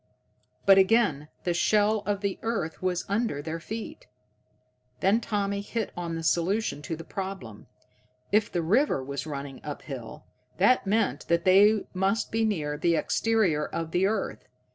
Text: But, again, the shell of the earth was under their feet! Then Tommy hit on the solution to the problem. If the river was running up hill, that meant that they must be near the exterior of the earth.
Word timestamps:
But, 0.65 0.79
again, 0.79 1.27
the 1.43 1.53
shell 1.53 1.99
of 2.07 2.21
the 2.21 2.39
earth 2.41 2.81
was 2.81 3.05
under 3.07 3.39
their 3.39 3.59
feet! 3.59 4.07
Then 4.99 5.21
Tommy 5.21 5.61
hit 5.61 5.91
on 5.95 6.15
the 6.15 6.23
solution 6.23 6.81
to 6.81 6.95
the 6.95 7.03
problem. 7.03 7.67
If 8.31 8.51
the 8.51 8.63
river 8.63 9.03
was 9.03 9.27
running 9.27 9.63
up 9.63 9.83
hill, 9.83 10.25
that 10.57 10.87
meant 10.87 11.27
that 11.27 11.45
they 11.45 11.85
must 11.93 12.31
be 12.31 12.43
near 12.45 12.79
the 12.79 12.95
exterior 12.95 13.67
of 13.67 13.91
the 13.91 14.07
earth. 14.07 14.47